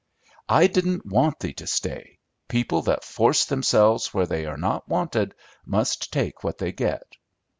[0.49, 2.17] "I didn't want thee to stay.
[2.47, 7.03] People that force themselves where they are not wanted must take what they get."